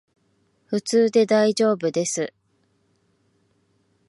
[0.65, 2.33] 普通でだいじょうぶです